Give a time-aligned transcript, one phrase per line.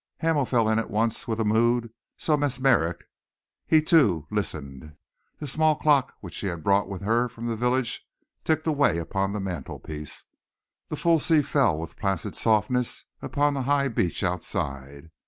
[0.17, 3.05] Hamel fell in at once with a mood so mesmeric.
[3.67, 4.95] He, too, listened.
[5.37, 8.03] The small clock which she had brought with her from the village
[8.43, 10.23] ticked away upon the mantelpiece.
[10.89, 15.11] The full sea fell with placid softness upon the high beach outside.